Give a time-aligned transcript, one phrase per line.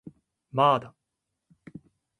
[0.51, 0.95] まーだ